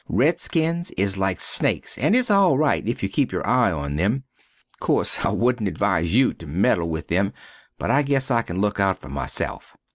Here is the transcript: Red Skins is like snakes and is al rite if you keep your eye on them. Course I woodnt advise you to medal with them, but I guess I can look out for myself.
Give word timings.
Red 0.09 0.39
Skins 0.39 0.89
is 0.97 1.15
like 1.19 1.39
snakes 1.39 1.95
and 1.95 2.15
is 2.15 2.31
al 2.31 2.57
rite 2.57 2.87
if 2.89 3.03
you 3.03 3.07
keep 3.07 3.31
your 3.31 3.45
eye 3.45 3.71
on 3.71 3.97
them. 3.97 4.23
Course 4.79 5.19
I 5.23 5.29
woodnt 5.29 5.67
advise 5.67 6.15
you 6.15 6.33
to 6.33 6.47
medal 6.47 6.89
with 6.89 7.07
them, 7.07 7.33
but 7.77 7.91
I 7.91 8.01
guess 8.01 8.31
I 8.31 8.41
can 8.41 8.59
look 8.59 8.79
out 8.79 8.97
for 8.99 9.09
myself. 9.09 9.77